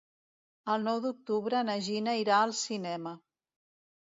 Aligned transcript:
El 0.75 0.85
nou 0.87 1.01
d'octubre 1.03 1.61
na 1.67 1.75
Gina 1.89 2.15
irà 2.23 2.41
al 2.47 2.57
cinema. 2.63 3.17